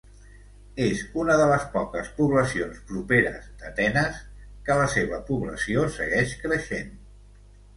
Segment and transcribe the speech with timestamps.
[0.83, 4.19] És una de les poques poblacions properes d'Atenes
[4.69, 6.91] que la seva població segueix creixent.